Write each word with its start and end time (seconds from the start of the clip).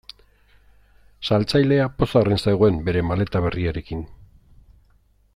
Saltzailea 1.27 1.83
pozarren 1.99 2.41
zegoen 2.45 2.79
bere 2.87 3.03
maleta 3.09 3.43
berriarekin. 3.47 4.01